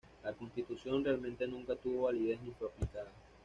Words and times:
La 0.23 0.33
constitución 0.33 1.05
realmente 1.05 1.45
nunca 1.45 1.75
tuvo 1.75 2.05
validez 2.05 2.41
ni 2.41 2.49
fue 2.49 2.69
aplicada. 2.69 3.11